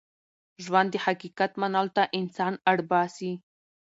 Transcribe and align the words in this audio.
ژوند 0.63 0.89
د 0.91 0.95
حقیقت 1.05 1.51
منلو 1.61 1.93
ته 1.95 2.03
انسان 2.19 2.53
اړ 2.69 2.77
باسي. 2.89 3.33